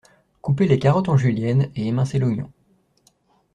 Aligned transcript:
Couper 0.41 0.67
les 0.67 0.79
carottes 0.79 1.09
en 1.09 1.15
julienne 1.15 1.69
et 1.75 1.85
émincer 1.87 2.17
l’oignon. 2.17 2.51